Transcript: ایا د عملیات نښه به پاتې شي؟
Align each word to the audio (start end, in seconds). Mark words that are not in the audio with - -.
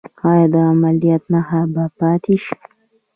ایا 0.29 0.45
د 0.53 0.55
عملیات 0.71 1.23
نښه 1.31 1.61
به 1.73 1.83
پاتې 1.97 2.35
شي؟ 2.43 2.55